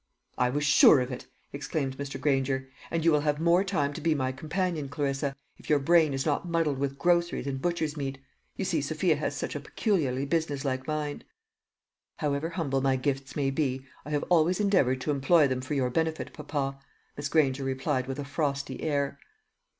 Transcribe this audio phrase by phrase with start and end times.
[0.35, 2.19] "I was sure of it," exclaimed Mr.
[2.19, 6.11] Granger; "and you will have more time to be my companion, Clarissa, if your brain
[6.11, 8.17] is not muddled with groceries and butcher's meat.
[8.57, 11.23] You see, Sophia has such a peculiarly business like mind."
[12.17, 15.91] "However humble my gifts may be, I have always endeavoured to employ them for your
[15.91, 16.79] benefit, papa,"
[17.15, 19.19] Miss Granger replied with a frosty air.